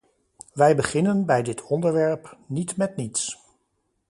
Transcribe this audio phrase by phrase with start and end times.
[0.53, 3.39] Wij beginnen bij dit onderwerp niet met niets.